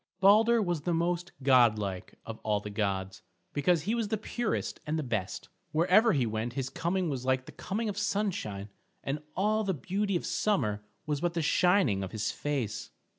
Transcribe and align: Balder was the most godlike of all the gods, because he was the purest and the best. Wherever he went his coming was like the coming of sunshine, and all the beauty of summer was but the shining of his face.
Balder 0.19 0.63
was 0.63 0.81
the 0.81 0.95
most 0.95 1.31
godlike 1.43 2.15
of 2.25 2.39
all 2.39 2.59
the 2.59 2.71
gods, 2.71 3.21
because 3.53 3.83
he 3.83 3.93
was 3.93 4.07
the 4.07 4.17
purest 4.17 4.79
and 4.87 4.97
the 4.97 5.03
best. 5.03 5.47
Wherever 5.73 6.13
he 6.13 6.25
went 6.25 6.53
his 6.53 6.71
coming 6.71 7.07
was 7.07 7.23
like 7.23 7.45
the 7.45 7.51
coming 7.51 7.87
of 7.87 7.99
sunshine, 7.99 8.69
and 9.03 9.21
all 9.35 9.63
the 9.63 9.75
beauty 9.75 10.15
of 10.15 10.25
summer 10.25 10.83
was 11.05 11.21
but 11.21 11.35
the 11.35 11.43
shining 11.43 12.01
of 12.01 12.13
his 12.13 12.31
face. 12.31 12.89